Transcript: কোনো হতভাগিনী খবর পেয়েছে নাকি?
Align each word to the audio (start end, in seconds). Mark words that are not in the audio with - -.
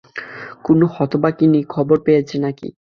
কোনো 0.65 0.85
হতভাগিনী 0.95 1.59
খবর 1.73 1.97
পেয়েছে 2.05 2.35
নাকি? 2.43 2.67